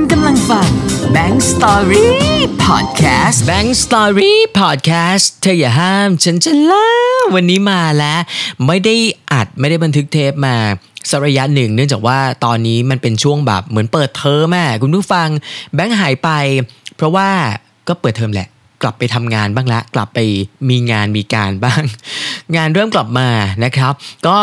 [0.00, 0.68] คุณกำลังฟัง
[1.16, 2.06] Bank Story
[2.66, 6.88] Podcast Bank Story Podcast เธออย่าห้าม ฉันจะเล่า
[7.34, 8.20] วันนี้มาแล้ว
[8.66, 8.94] ไม่ได้
[9.32, 10.56] อัดไม่ได้บันทึกเทปมา
[11.10, 15.28] สักระยะหนึ่งเนื่องจากว่าตอนนี้มันเป็นช่วงแบบเหมือนเปิดเทอมแม่คุณผู้ฟัง
[15.74, 16.30] แบงค์หายไป
[16.96, 17.28] เพราะว่า
[17.88, 18.48] ก็เปิดเทอมแหละ
[18.82, 20.18] กลับไปทำงานบ้างละ กลับไป
[20.70, 21.82] มีงานมีการบ้าง
[22.56, 23.28] งานเริ่มกลับมา
[23.64, 23.92] นะครับ
[24.26, 24.36] ก็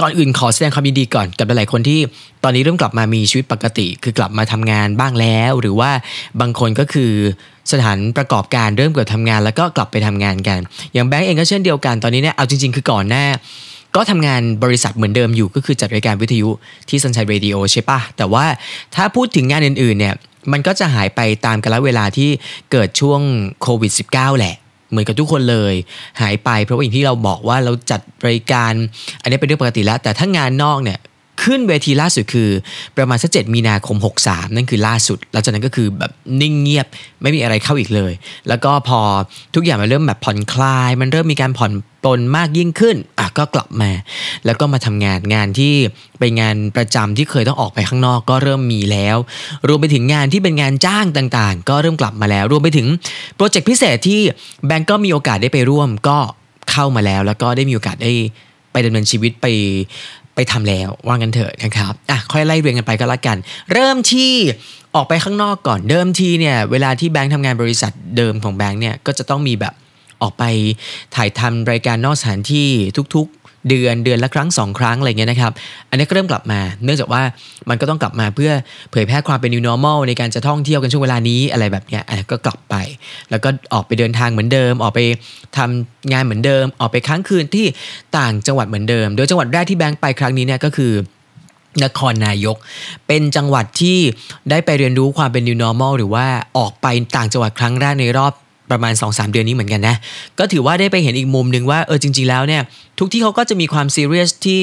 [0.00, 2.00] ก่อนอื่นขอแสดงความยินดีก่อนกับหลายๆคนที่
[2.44, 5.90] ตอนนี้เริ่มกลับมามีชีวิตปกติ คือกลับมาทำงานบ้างแล้ว หรือว่า
[6.40, 7.12] บางคนก็คือ
[7.72, 10.58] สถานประกอบการเริ่มเกิดทำงาน แล้วก็กลับไปทำงานกัน
[10.92, 13.26] อย่างแบงก์เองก็เช่นเดียวกันตอนนี้เนี่ยเอาจริง ๆ คือก่อนหน้า
[13.96, 16.48] ก็ทำงานบริษัทเหมือนเดิมอยู่ก็คือจัดรายการวิทยุ
[16.88, 18.44] ที่ Sunshine Radio ใช่ปะแต่ว่า
[18.94, 20.14] ถ้าพูดถึงงานอื่นๆเนี่ย
[20.52, 22.30] มันก็จะหายไปตามกาลเวลาที่
[22.72, 23.20] เกิดช่วง
[23.62, 24.54] โควิด -19 แหละ
[24.90, 25.74] เหมือนกับทุกคนเลย
[26.20, 28.72] หายไปเพราะว่าอย่างที่เราบอกว่าเราจัดรายการ
[29.22, 30.98] อันนี้เป็นเรื่องปกติแล้ว แต่ถ้างานนอกเนี่ย
[31.42, 32.50] ขึ้นเวทีล่าสุดคือ
[32.96, 36.86] ประมาณสักเจ็ดมีนาคม 63 นั่นคือล่าสุด แล้วจากนั้นก็คือแบบนิ่งเงียบ
[37.22, 38.12] ไม่มีอะไรเข้าอีกเลย
[38.48, 39.00] แล้วก็พอ
[39.54, 43.90] ทุกอย่างมันเริ่มแบบผ่อนคลาย มันเริ่มมีการผ่อนปลนมากยิ่งขึ้นอะก็กลับมา
[44.44, 45.74] แล้วก็มาทำงานงานที่
[46.18, 49.16] เป็นงานประจำที่เคยต้องออกไปข้างนอกก็เริ่มมีแล้ว
[49.68, 52.86] รวมไปถึงงานที่เป็นงานจ้างต่างๆ ก็เริ่มกลับมาแล้ว รวมไปถึง
[53.36, 54.20] โปรเจกต์พิเศษที่
[54.66, 56.18] แบงก์ก็มีโอกาสได้ไปร่วมก็
[56.70, 58.12] เข้ามาแล้ว แล้วก็ได้มีโอกาสได้
[58.72, 59.46] ไปดำเนินชีวิตไป
[60.36, 63.36] ไปทำแล้วว่างั้นเถอะนะครับอะค่อยไล่เรียงกันไปก็แล้วกัน
[63.72, 64.32] เริ่มที่
[64.94, 69.74] ออกไปข้างนอกก่อนเดิมทีเนี่ยเวลาที่แบงค์ทำงานบริษัทเดิมของแบงค์เนี่ยก็จะต้องมีแบบ
[70.22, 70.44] ออกไป
[71.14, 72.68] ถ่ายทำรายการนอกสถานที่
[73.14, 75.52] ทุกๆ เดือนเดือนละครั้งสองครั้งอะไรเงี้ยนะครับ
[75.90, 77.22] อันนี้ก็เริ่มกลับมา เนื่องจากว่า
[77.68, 78.52] มันก็ต้องกลับมาเพื่อ
[78.90, 82.74] เผยแพร่ความเป็น new normal ในการจะท่องเที่ยวกันช่วงเวลานี้อะไรแบบเนี้ยก็กลับไป
[83.30, 85.00] แล้วก็ออกไปเดินทางเหมือนเดิม ออกไป
[85.56, 87.66] ทำงานเหมือนเดิม ออกไปค้างคืนที่
[88.18, 90.92] ต่างจังหวัดเหมือนเดิม โดยจังหวัดแรกที่แบงค์ไปครั้งนี้เนี่ยก็คือ
[91.84, 92.56] นครนายก
[93.06, 93.98] เป็นจังหวัดที่
[94.50, 96.26] ได้ไปเรียนรู้ความเป็น new normal หรือว่า
[96.58, 98.32] ออกไปต่างจังหวัดครั้งแรกในรอบ
[98.70, 99.96] ประมาณ 2-3 เดือนนี้เหมือนกันนะ
[100.38, 102.62] ก็ถือว่าได้ไปเห็นอีกมุมหนึ่งว่าเออจริง ๆแล้วเนี่ย
[102.98, 104.62] ทุกที่เขาก็จะมีความซีเรียสที่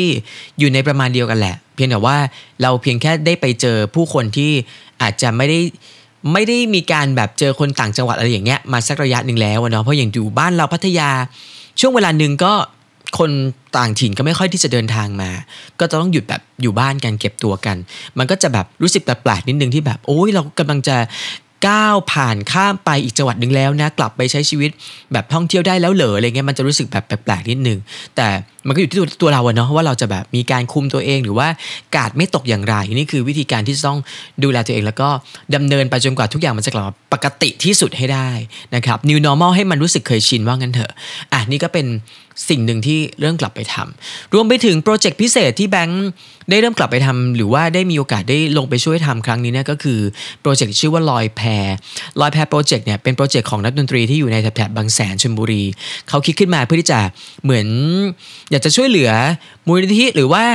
[0.59, 2.17] อยู่ในประมาณเดียวกันแหละ เพียงแต่ว่า
[2.61, 4.51] เราเพียงแค่ได้ไปเจอผู้คนที่
[5.01, 5.59] อาจจะไม่ได้
[6.33, 11.09] ไม่ได้มีการแบบเจอคนต่างจังหวัดอะไรอย่างเงี้ยมาสักระยะหนึ่งแล้วเนาะเพราะอย่างอยู่บ้านเราพัทยา
[11.79, 12.53] ช่วงเวลาหนึ่งก็
[13.19, 13.31] คน
[13.77, 15.29] ต่างถิ่นก็ไม่ค่อยที่จะเดินทางมา
[15.79, 17.77] ก็จะต้องหยุดแบบอยู่บ้านกันเก็บตัวกัน
[18.17, 20.95] มันก็จะแบบรู้สึกแปลกๆนิดนึงที่แบบโอ้ยเรากำลังจะ
[21.67, 24.71] ก้าวผ่านข้ามไปอีกจังหวัดหนึ่งแล้วนะกลับไปใช้ชีวิต
[25.13, 27.79] แบบท่องเที่ยวได้แล้วเหรออะไรเงี้ยมันจะรู้สึกแบบแปลกๆนิดนึง
[28.15, 28.27] แต่
[28.67, 31.47] มันก็อยู่ที่ตัวตัวเราอะเนาะว่าเราจะแบบมีการคุมตัวเองหรือว่า
[31.95, 33.99] การ์ดไม่ตกอย่างไรนี่คือวิธีการที่จะต้อง
[34.43, 35.09] ดูแลตัวเอง แล้วก็
[35.55, 38.29] ดำเนินไปจนกว่าทุกอย่างมันจะกลับมา ปกติที่สุดให้ได้
[38.75, 40.91] นะครับ new normal ให้มันรู้สึกเคยชินว่างั้นเถอะ
[41.33, 41.87] อะนี่ก็เป็น
[42.49, 46.05] สิ่งหนึ่งที่เริ่มกลับไปทำรวมไปถึงโปรเจกต์พิเศษที่แบงค์
[46.49, 49.99] ได้เริ่มกลับไปทำหรือว่าได้มีโอกาสได้ลงไปช่วยทำครั้งนี้เนี่ยก็คือ
[50.41, 51.41] โปรเจกต์ที่ชื่อว่าลอยแพ
[52.19, 55.63] ลอยแพโปรเจกต์เนี่ยเป็นโปรเจกต์ของนักดนตรีที่อยู่ในแถบบางแสนชลบุรี
[56.09, 56.99] เขาคิดขึ้นมาเพื่อที่จะ
[57.43, 57.67] เหมือน
[58.51, 59.11] อยากจะช่วยเหลือ
[59.67, 60.45] มูลนิธิหรือว่า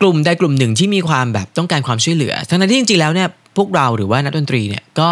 [0.00, 5.08] กลุ่มใดกลุ่มหนึ่งที่มีความแบบต้องการความช่วยเหลือ ทั้งนั้นที่จริงๆแล้วเนี่ย พวกเราหรือว่านักดนตรีเนี่ยก็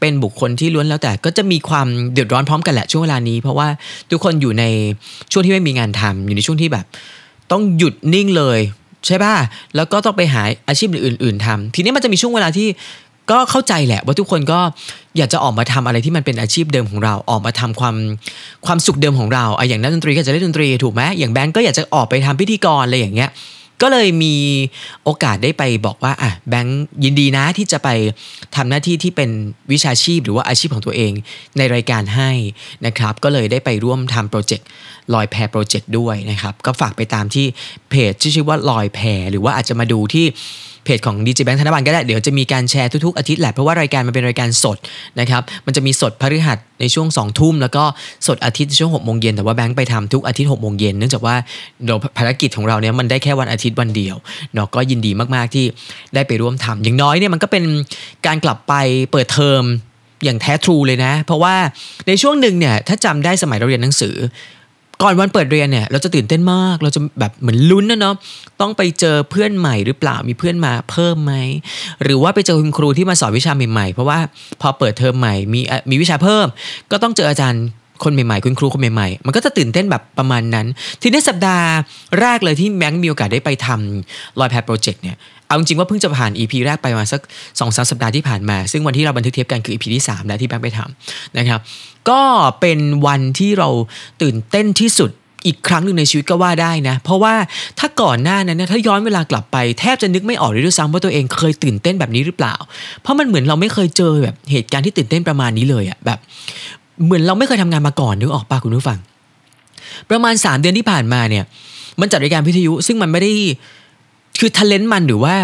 [0.00, 3.68] เป็นบุคคลที่ล้วนแล้วแต่ก็จะมีความเดือดร้อนพร้อมกันแหละช่วงเวลานี้ เพราะว่า
[4.10, 4.64] ทุกคนอยู่ใน
[5.32, 6.86] ช่วงที่ไม่มีงานทำอยู่ในช่วงที่แบบ
[7.52, 8.60] ต้องหยุดนิ่งเลย
[9.06, 9.34] ใช่ป่ะ
[9.76, 12.68] แล้วก็ต้องไปหาอาชีพอื่น ๆทำทีนี้มันจะมีช่วงเวลาที่
[13.30, 14.60] ก็เข้าใจแหละว่าทุกคนก็
[15.16, 17.96] อยากจะออกมาทำอะไรที่มันเป็นอาชีพเดิมของเราออกมาทำความ
[18.66, 23.30] ความสุขเดิมของเราอะอย่างนักดนตรีก็จะเล่นดนตรีถูกไหมอย่างแบงก์ก็อยากจะออกไปทำพิธีกรอะไรอย่างเงี้ย
[23.82, 24.34] ก็เลยมี
[25.04, 27.88] โอกาสได้ไปบอกว่าอะแบงค์ยินดีนะที่จะไป
[28.56, 29.30] ทำหน้าที่ที่เป็น
[29.72, 31.12] วิชาชีพหรือว่าอาชีพของตัวเอง
[31.58, 32.30] ในรายการให้
[32.86, 34.66] นะครับ ก็เลยได้ไปร่วมทำโปรเจกต์
[35.14, 37.46] ลอยแพโปรเจกต์ด้วยนะครับ ก็ฝากไปตามที่
[37.90, 40.26] เพจที่ชื่อว่าลอยแพหรือว่าอาจจะมาดูที่
[40.84, 44.78] เพจของดีเจแบงค์ธนบัตรก็ได้ เดี๋ยวจะมีการแชร์ทุกๆอาทิตย์แหละ เพราะว่ารายการมันเป็นรายการสด
[45.20, 47.84] นะครับ มันจะมีสดพฤหัสในช่วง2องทุ่ม แล้วก็
[48.26, 51.34] สดอาทิตย์ช่วง6กโมงเย็นแต่ว่าแบงค์ไปทำทุกอาทิตย์6กโมงเย็นเนื่องจากว่า
[51.86, 54.16] เราภารกิจของเราเนี่ยมันได้แค่วันอาทิตย์วันเดียว
[54.54, 55.64] เนาะก็ยินดีมากๆที่
[56.14, 57.64] ได้ไปร่วมทำอย่างน้อยเนี่ยมันก็เป็น
[58.26, 58.74] การกลับไป
[59.12, 59.62] เปิดเทอม
[60.24, 61.54] อย่างแท้ทรูเลยนะ เพราะว่า
[62.08, 64.16] ในช่วงหนึ่งเนี่ยถ้าจำได้สมัยเราเรียนหนังสือ
[65.02, 68.14] ก่อนวันเปิดเรียนเนี่ยเราจะตื่นเต้นมาก เราจะแบบเหมือนลุ้นนะเนาะ
[68.60, 71.34] ต้องไปเจอเพื่อนใหม่หรือเปล่ามีเพื่อนมาเพิ่มไหม
[72.02, 74.18] หรือว่าไปเจอคุณครูที่มาสอนวิชาใหม่ๆเพราะว่า
[74.60, 75.60] พอเปิดเทอมใหม่มี
[75.90, 76.46] มีวิชาเพิ่ม
[76.90, 77.64] ก็ต้องเจออาจารย์
[78.04, 80.66] คนใหม่ๆ คุณครูคนใหม่ๆ มันก็จะตื่นเต้นแบบประมาณนั้น
[81.02, 81.68] ทีนี้สัปดาห์
[82.20, 85.16] แรกเลยที่แบงมีโอกาสได้ไปทำลอยแพโปรเจกต์เนี่ย
[85.48, 91.60] เอาจริงว่าเพิ่งจะผ่าน EP แรกไปมาสัก2อสสัปดาห์ที่ผ่านมา ซึ่งวันที่เราบันทึกเทปกันคือ EP ที่ 3 แล้วที่แบงค์ไปทำนะครับ
[92.10, 92.20] ก็
[92.60, 93.68] เป็นวันที่เรา
[94.22, 95.10] ตื่นเต้นที่สุด
[95.46, 97.34] อีกครั้งหนึ่งในชีวิตก็ว่าได้นะ เพราะว่า
[97.78, 102.54] ถ้าก่อนหน้านั้นนะถ้าย้อนเวลากลับไปแทบจะนึกไม่ออกเลยด้วยซ้ำว่าตัวเองเคยตื่นเต้นแบบนี้หรือเปล่า
[103.02, 106.18] เพราะมันเหมือนเราไม่เคยเจอแบบเหตุการณ์ที่ตื่นเต้นประมาณนี้เลยอะแบบ
[107.04, 108.98] เหมือนเราไม่เคยทำงานมาก่อนนึกออกปะคุณผู้ฟัง
[110.10, 111.44] ประมาณ 3 เดือนที่ผ่านมาเนี่ย
[112.00, 113.32] มันจัดรายการวิทยุซึ่งมันไม่ได้
[114.38, 115.34] คือท ALEN มันหรือว่า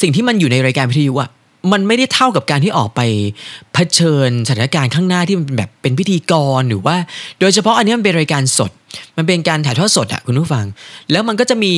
[0.00, 1.30] สิ่งที่มันอยู่ในรายการวิทยุอะ
[1.72, 3.00] มันไม่ได้เท่ากับการที่ออกไป
[3.74, 6.96] เผชิญสถานการณ์ข้างหน้าที่มันเป็นแบบเป็นพิธีกรหรือว่า
[7.40, 8.70] โดยเฉพาะอันนี้มันเป็นรายการสด
[9.16, 10.64] มันเป็นการถ่ายทอดสดอะคุณผู้ฟัง
[11.10, 11.74] แล้วมันก็จะมี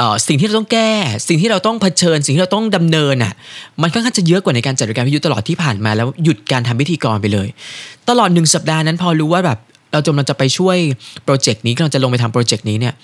[0.00, 0.90] อ่อสิ่งที่เราต้องแก้
[1.28, 3.32] สิ่งที่เราต้องเผชิญ สิ่งที่เราต้องดำเนินอะ
[3.82, 7.48] มันค่อนข้างจะเยอะกว่าในการจัดรายการวิทยุตลอดที่ผ่านมาแล้วหยุดการทำพิธีกรไปเลย
[8.08, 9.58] ตลอดหนึ่งสัปดาห์นั้นพอรู้ว่าแบบ
[9.92, 10.76] เราจำลังจะไปช่วย
[11.24, 12.94] โปรเจกต์นี้กำลังจะลงไปทำโปรเจกต์นี้เนี่ย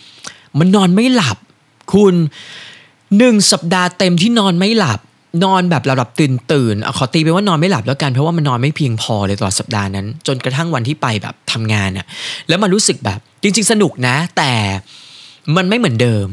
[0.58, 1.38] มันนอนไม่หลับ
[1.92, 2.14] คุณ
[3.16, 5.00] หนึ่งสัปดาห์เต็มที่นอนไม่หลับ
[5.44, 12.06] นอนแบบหลับตื่นตื่นขอตีไปว่านอนไม่หลับแล้วกันเพราะว่ามันนอนไม่เพียงพอเลยตลอดสัปดาห์นั้น จนกระทั่งวันที่ไปแบบทำงานอะ
[12.48, 14.52] แล้วมันรู้สึกแบบจริง ๆ สนุกนะ แต่
[15.56, 16.26] มันไม่เหมือนเดิม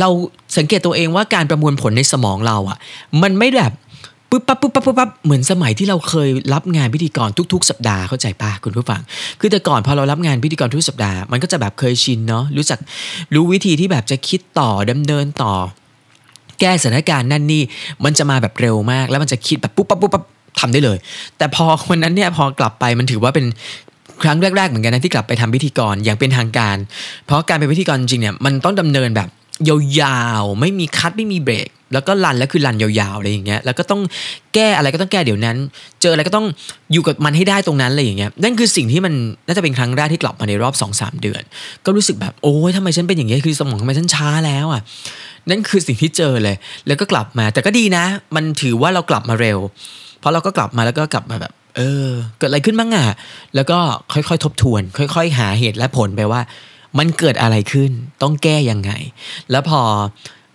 [0.00, 0.08] เรา
[0.56, 2.78] สังเกตตัวเองว่าการประมวลผลในสมองเราอะ
[3.22, 3.72] มันไม่แบบ
[4.30, 9.00] ปุ๊บปั๊บปุ๊บปั๊บปุ๊บปั๊บเหมือนสมัยที่เราเคยรับงานพิธีกรทุก ๆ สัปดาห์เข้าใจปะคุณผู้ฟัง
[9.40, 12.78] คือแต่ก่อนพอเรารับงานพิธีกรทุกสัปดาห์มันก็จะแบบเคยชินเนาะรู้จัก
[13.34, 15.54] รู้วิธีที่แบบจะคิดต่อดำเนินต่อ
[16.60, 17.62] แก้สถานการณ์นั่นนี่
[18.04, 20.24] มันจะมาแบบเร็วมาก แล้วมันจะคิดแบบปุ๊บปั๊บปุ๊บปั๊บ
[20.60, 20.98] ทำได้เลย
[21.38, 23.46] แต่พอวันนั้นเนี่ยพอกลับไปมันถือว่าเป็น
[24.22, 26.76] ครั้งแรกๆเหมือนกันนะที่กลับไปทำพิธีกรอย่างเป็นทางการ
[27.26, 29.28] เพราะการเป็นพิธีกรจริงเนี่ยมันต้องดำเนินแบบ
[30.00, 34.00] ยาวๆไม่มีคัดไม่มีเบรก แล้วก็รันแล้วคือรันยาวๆอะไรอย่างเงี้ยแล้วก็ต้อง
[34.54, 35.56] แก้อะไรก็ต้องแก้เดี๋ยวนั้น
[36.02, 36.46] เจออะไรก็ต้อง
[36.92, 39.14] อยู่กับมันให้ได้ตรงนั้นอะไรอย่างเงี้ยนั่นคือสิ่งที่มัน
[39.46, 41.42] น่าจะเป็นครั้งแรกที่กลับมาในรอบ2อสเดือน
[41.84, 44.82] ก็รู้สึกแบบโอ้ยทำไมฉันเป็นอย่างเงี้ยคือสมองทำไมฉันช้าแล้วอะ
[45.50, 46.56] นั่นคือสิ่งที่เจอเลย
[46.86, 48.04] แล้วก็กลับมา แต่ก็ดีนะ
[48.36, 49.58] มันถือว่าเรากลับมาเร็ว
[50.20, 53.06] เพราะเราก็กลับมาแล้วก็กลับมาแบบเออ เกิดอะไรขึ้นบ้างอะ
[53.54, 53.78] แล้วก็
[54.12, 56.40] ค่อยๆ ทบทวน ค่อย ๆ หาเหตุและผลไปว่า
[56.98, 57.90] มันเกิดอะไรขึ้น
[58.22, 58.92] ต้องแก้ยังไง
[59.50, 59.80] แล้วพอ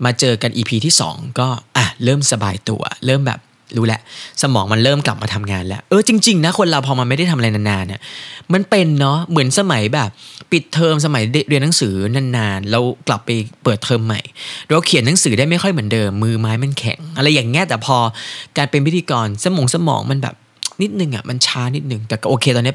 [0.05, 1.47] มาเจอกัน EP ที่ 2 ก็
[1.77, 3.39] อะเริ่มสบายตัว เริ่มแบบ
[3.77, 4.01] รู้แหละ
[4.41, 8.01] สมองมันเริ่มกลับมาทำงานแล้ว เออจริง ๆ นะ คนเราพอมันไม่ได้ทำอะไรนานๆเนี่ย
[8.53, 10.09] มันเป็นเนาะเหมือนสมัยแบบ
[10.51, 13.29] ปิดเทอมสมัยเรียนหนังสือนานๆเรากลับไป
[13.63, 14.21] เปิดเทอมใหม่
[14.69, 17.97] เราเขียนหนังสือได้ไม่ค่อยเหมือนเดิม มือไม้มันแข็ง อะไรอย่างเงี้ยแต่พอ
[18.57, 20.35] การเป็นพิธีกรสมองสมองมันแบบ
[20.81, 22.73] นิดนึงอะมันช้านิดนึงแต่โอเคตอนนี้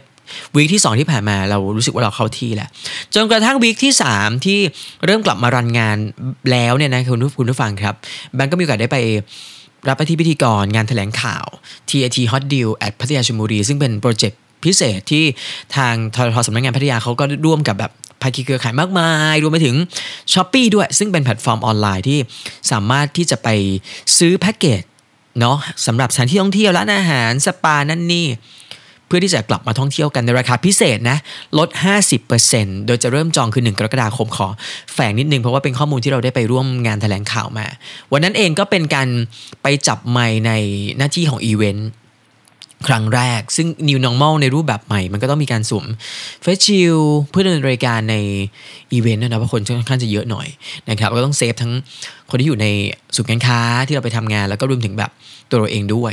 [0.56, 2.68] week ที่ 2 ที่ผ่านมาเรารู้สึกว่าเราเข้าที่แล้ว
[3.14, 4.60] จนกระทั่ง week ที่ 3 ที่
[5.04, 5.96] เริ่มกลับมา run งาน
[6.50, 7.94] แล้วเนี่ยนะคุณผู้คุณผู้ฟังครับ
[8.34, 8.98] แบงก์ก็มีโอกาสได้ไป
[9.88, 11.44] รับหน้าที่พิธีกรงานแถลงข่าว
[11.88, 15.24] TAT Hot Deal at พัทยาชลบุรี ซึ่งเป็นโปรเจกต์พิเศษที่
[15.76, 17.92] ทางททท.สำนักงานพัทยาเขาก็ร่วมกับแบบ
[18.22, 19.76] ภาคีเครือข่ายมากมาย รวมไปถึง
[20.32, 22.18] Shopee ด้วย ซึ่งเป็นแพลตฟอร์มออนไลน์ที่
[22.70, 23.48] สามารถที่จะไป
[24.18, 24.82] ซื้อแพ็กเกจ
[25.40, 25.56] เนาะ
[25.86, 28.26] สำหรับสถานที่ท่องเที่ยวร้านอาหาร สปานั่นนี่
[29.12, 31.18] เพื่อที่จะกลับมาท่องเที่ยวกันในราคาพิเศษนะ
[31.58, 31.68] ลด
[32.28, 34.48] 50%โดยจะเริ่มจองคือ 1 กรกฎาคมขอ
[34.94, 37.66] แฝงนิดนึงเพราะว่าเป็นข้อมูลที่เราได้ไปร่วมงานแถลงข่าวมา
[38.12, 39.08] วันนั้นเองก็เป็นการ
[39.62, 40.52] ไปจับไมค์ใน
[40.96, 41.88] หน้าที่ของอีเวนต์
[42.88, 45.86] ครั้งแรก ซึ่ง New Normal ในรูปแบบใหม่ มันก็ต้องมีการสวม
[46.42, 46.98] face shield
[47.30, 48.16] เพื่อดำเนินรายการใน
[48.92, 50.48] อีเวนต์นะเพราะคนค่อนข้างจะเยอะหน่อย
[50.90, 51.72] นะครับก็ต้อง save ทั้ง
[52.30, 52.66] คนที่อยู่ใน
[53.16, 55.10] ศูนย์การค้าที่เราไปทำงาน แล้วก็รวมถึงแบบ
[55.50, 56.12] ตัวเราเองด้วย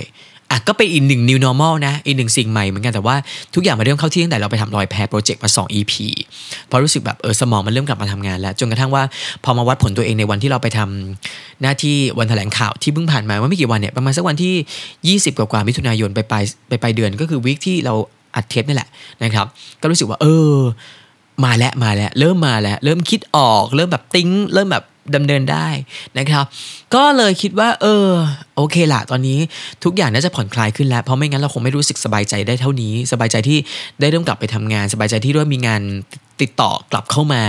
[0.52, 3.16] อะก็เป็นอีกหนึ่ง new normal นะ อีกหนึ่งสิ่งใหม่เหมือนกันแต่ว่า
[3.56, 5.94] ทุกอย่างมาเริ่มเข้าที่ตั้งแต่เราไปทำลอยแพโปรเจกต์มา 2 EP
[6.66, 9.04] เพราะรู้สึกแบบเออสมองมันเริ่มกลับมาทำงานแล้ว จนกระทั่งว่า
[9.44, 17.94] พอมาวัดผลตัวเองในวันที่เราไปทำหน้าที่วันแถลงข่าวที่เพิ่งผ่านมาว่าไม่กี่วันเนี่ยประมาณสักวันที่ 20 กว่ากว่ามิถุนายนไปปลายไปปลายเดือนก็คือวีคที่เรา
[18.36, 18.90] อัดเทปนี่แหละ
[19.24, 19.46] นะครับ
[19.82, 20.54] ก็รู้สึกว่าเออ
[21.46, 24.84] มาแล้วมาแล้วเริ่มมาแล้ว เริ่มคิดออก เริ่มแบบติ้ง เริ่มแบบ
[25.16, 25.68] ดำเนินได้
[26.20, 26.46] นะครับ
[26.96, 28.10] ก็เลยคิดว่า เออ
[28.56, 29.40] โอเคละตอนนี้
[29.84, 33.58] ทุกอย่างน่าจะผ่อนคลายขึ้นแล้ว เพราะไม่งั้นเราคงไม่รู้สึกสบายใจได้เท่านี้ สบายใจที่
[34.00, 35.82] ได้เริ่มกลับไปทำงาน สบายใจที่เริ่มมีงาน
[36.42, 37.44] ติดต่อกลับเข้ามา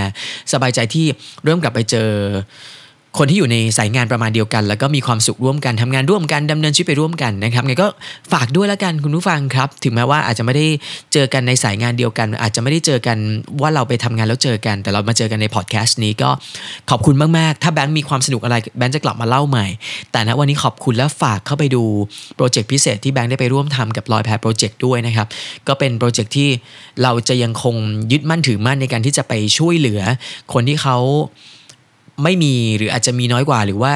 [0.52, 1.06] สบายใจที่
[1.44, 2.10] เริ่มกลับไปเจอ
[3.18, 7.88] คนที่อยู่ในสายงานประมาณเดียวกัน แล้วก็มีความสุขร่วมกันทำงานร่วมกันดำเนินชีวิตไปร่วมกันนะครับไงก็
[8.32, 10.66] ฝากด้วยแล้วกันคุณผู้ฟังครับ ถึงแม้ว่าอาจจะไม่ได้
[11.12, 13.18] เจอกันในสายงานเดียวกัน อาจจะไม่ได้เจอกัน
[13.60, 16.30] ว่าเราไปทำงานแล้วเจอกัน แต่เรามาเจอกันในพอดแคสต์นี้ก็
[16.90, 19.66] ขอบคุณมากๆ ถ้าแบงค์มีความสนุกอะไรแบงค์จะกลับมาเล่าใหม่
[20.12, 21.82] แต่ณวันนี้ขอบคุณและฝากเข้าไปดู
[22.36, 25.26] โปรเจกต์พิเศษที่แบงค์ได้ไปร่วมทำกับลอยแพโปรเจกต์ด้วยนะครับ
[25.68, 26.48] ก็เป็นโปรเจกต์ที่
[27.02, 27.74] เราจะยังคง
[28.12, 30.00] ยึดมั่นถือมั่นในการที่จะไปช่วยเหลือ
[30.52, 30.98] คนที่เขา
[32.24, 33.94] ไม่มีหรืออาจจะมีน้อยกว่าหรือว่า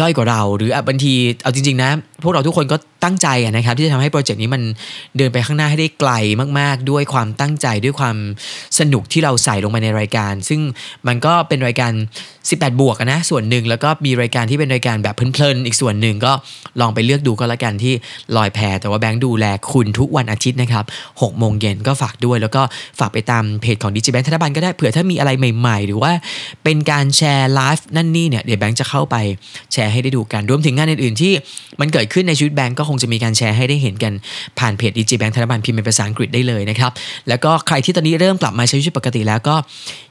[0.00, 1.90] ด้อยกว่าเรา หรือบางทีเอาจริง ๆ นะ
[2.22, 4.62] พวกเราทุกคนก็ตั้งใจนะครับที่จะทำให้โปรเจกต์นี้มัน
[5.16, 6.12] เดินไปข้างหน้าให้ได้ไกล
[6.58, 8.16] มาก ๆ ด้วยความตั้งใจด้วยความ
[8.78, 10.60] สนุกที่เราใส่ลงไปในรายการ ซึ่ง
[11.06, 11.92] มันก็เป็นรายการ
[12.40, 16.32] 18 บวกนะส่วนหนึ่งแล้วก็มีรายการที่เป็นรายการแบบเพลินๆอีกส่วนหนึ่งก็
[16.80, 17.94] ลองไปเลือกดูก็แล้วกันที่
[18.36, 22.62] ลอยแพแต่ว่าแบงค์ดูแลคุณทุกวันอาทิตย์นะครับ6โมงเย็นก็ฝากด้วย แล้วก็
[22.98, 26.12] ฝากไปตามเพจของดิจิแบงค์ธนบันก็ได้เผื่อถ้ามีอะไรใหม่ ๆ หรือว่า
[26.64, 29.16] เป็นการแชร์ไลฟ์นั่นนี่เนี่ยเดี๋ยวแบงค์จะเข้าไป
[29.72, 31.32] แชร์ให้ได้ดูกัน รวมถึงงานอื่นๆ ที่
[31.80, 34.12] มันเกิดขึ้นในชีวิตแบงก์ก็คงจะมีการแชร์ให้ได้เห็นกัน
[34.58, 36.92] ผ่านเพจดิจิแบงก์ธนบันพิมพ์เป็นภาษาอังกฤษได้เลยนะครับ
[37.28, 39.54] แล้วก็ใครที่ตอนนี้เริ่มกลับมาใช้ชีวิตปกติแล้วก็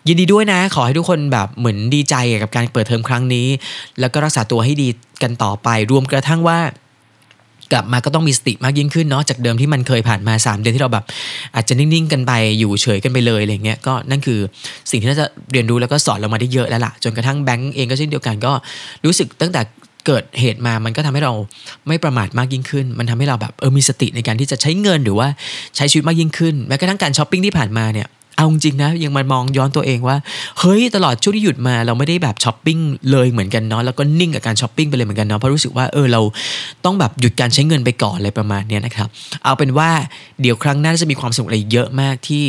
[0.07, 3.47] ยินดีด้วยนะ ขอให้ทุกคนแบบเหมือนดีใจกับการเปิดเทอมครั้งนี้
[3.99, 4.89] แล้วก็รักษาตัวให้ดี
[5.23, 6.59] กันต่อไป รวมกระทั่งว่า
[7.71, 11.05] กลับมาก็ต้องมีสติมากยิ่งขึ้นเนาะจากเดิมที่มันเคยผ่านมา 3 เดือนที่เราแบบ
[11.55, 14.39] อาจจะนิ่งๆกันไปอยู่เฉยกันไปเลยอะไรเงี้ยก็นั่นคือ
[14.91, 18.51] สิ่งที่น่าจะเรียนรู้แล้วก็สอนเรามาได้เยอะแล้วล่ะ จนกระทั่งแบงก์เองก็เช่นเดียวกันก็
[19.05, 19.61] รู้สึกตั้งแต่
[20.05, 21.33] เกิดเหตุมามันก็ทำให้เรา
[21.87, 25.27] ไม่ประมาทมากยิ่งขึ้น มันทำให้เราแบบเออมีสติในการที่จะใช้เงินหรือว่า
[25.75, 30.17] ใช้ชีวิตมากยิ่งขึ้นแม้กระทั่งการช้อปปิ้งที่ผ่านมาเนี่ย เอาจริงนะยังมามองย้อนตัวเองว่า
[30.59, 32.79] เฮ้ยตลอดช่วงที่หยุดมาเราไม่ได้แบบช้อปปิ้ง
[33.11, 36.21] เลยเหมือนกันเนาะแล้วก็นิ่งกับการช้อปปิ้งไปเลยเหมือนกันเนาะเพราะรู้สึกว่าเออเรา
[36.85, 39.07] ต้องแบบหยุดการใช้เงินไปก่อนอะไรประมาณเนี้ยนะครับ
[39.43, 39.89] เอาเป็นว่า
[40.41, 42.45] เดี๋ยวครั้งหน้าจะมีความสนุกอะไรเยอะมากที่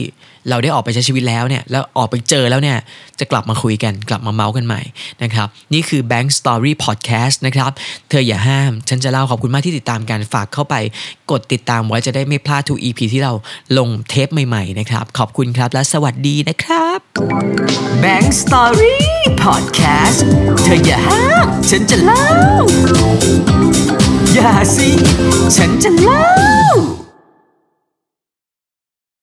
[0.51, 2.79] เราได้ออกไปใช้ชีวิตแล้วเนี่ยแล้วออกไปเจอแล้วเนี่ย
[3.21, 4.83] จะกลับมาคุยกัน กลับมาเมาส์กันใหม่
[5.23, 7.71] นะครับนี่คือ Bank Story Podcast นะครับ
[8.11, 10.75] เธออย่าห้าม ฉันจะเล่าขอบคุณมากที่ติดตามการฝากเข้าไป
[11.31, 13.33] กดติดตามไว้จะได้ไม่พลาดทุก EP ที่เรา
[13.79, 16.99] ลงเทปใหม่ๆนะครับขอบคุณครับและสวัสดีนะครับ
[18.03, 18.99] Bank Story
[19.45, 20.19] Podcast
[20.65, 22.27] เธออย่าห้ามฉันจะเล่า
[24.35, 24.91] อย่าสิ
[25.57, 26.54] ฉันจะเล่า